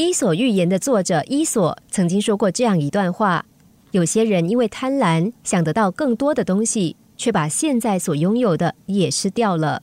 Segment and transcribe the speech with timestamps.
[0.00, 3.44] 伊索寓言的作者伊索曾经说过这样一段话：
[3.90, 9.82] 有些人因为贪婪，想得到更多的东西，却把现在所拥有的也失掉了。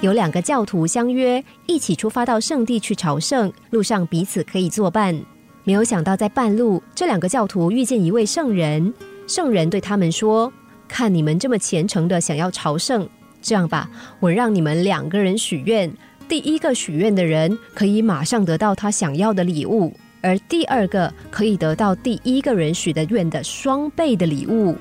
[0.00, 5.16] 有两个教徒相约一起出发到圣地去朝圣，路上彼此可以作伴。
[5.62, 8.92] 没有想到，在半路，这两个教徒遇见一位圣人。
[9.28, 10.52] 圣人对他们说
[10.88, 13.08] ：“看你们这么虔诚的想要朝圣，
[13.40, 13.88] 这样吧，
[14.18, 15.88] 我让你们两个人许愿。”
[16.28, 19.90] 第一个许愿的人可以马上得到他想要的礼物，
[20.20, 24.76] 而第二个可以得到第一个人许的愿的双倍的礼物。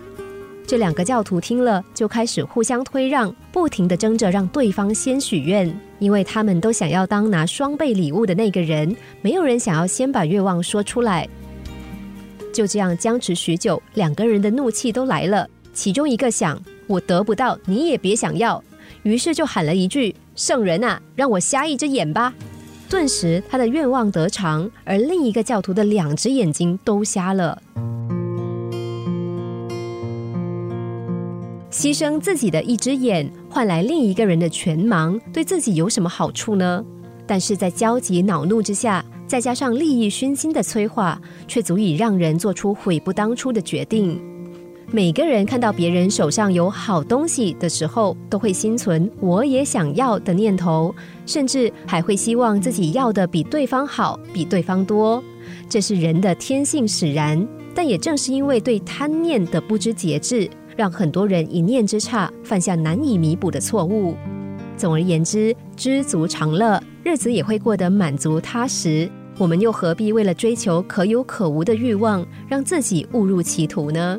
[0.67, 11.25] 这两个教徒听了，就开始互相推让，不停的争着让对方先许愿，因为他们都想要当拿双倍礼物的那个人，没有人想要先把愿望说出来。
[12.53, 15.47] 就这样僵持许久，两个人的怒气都来了。
[15.73, 18.61] 其中一个想：我得不到，你也别想要。
[19.07, 22.33] 于是就喊了一句：“圣人啊，让我瞎一只眼吧！”
[22.89, 27.61] 顿时他的愿望得偿，而另一个教徒的两只眼睛都瞎了。
[31.71, 36.83] 牺牲自己的一只眼，换来另一个人的全盲，对自己有什么好处呢？
[37.25, 41.17] 但是在焦急恼怒之下，再加上利益熏心的催化，
[41.47, 44.19] 却足以让人做出悔不当初的决定。
[44.89, 55.21] 每个人看到别人手上有好东西的时候，都会心存我也想要的念头，甚至还会希望自己要的比对方好，比对方多。
[55.67, 64.15] 这是人的天性使然，但也正是因为对贪念的不知节制，让很多人一念之差犯下难以弥补的错误。
[64.77, 69.11] 总而言之，知足常乐，日子也会过得满足踏实。
[69.37, 74.17] 我们又何必为了追求可有可无的欲望，让自己误入歧途呢？